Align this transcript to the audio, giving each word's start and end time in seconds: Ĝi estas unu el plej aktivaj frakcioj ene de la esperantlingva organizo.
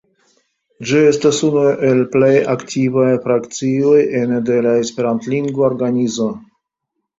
Ĝi 0.91 1.01
estas 1.09 1.41
unu 1.47 1.65
el 1.89 2.01
plej 2.15 2.31
aktivaj 2.55 3.05
frakcioj 3.27 3.95
ene 4.23 4.41
de 4.49 4.59
la 4.69 4.75
esperantlingva 4.87 5.71
organizo. 5.71 6.31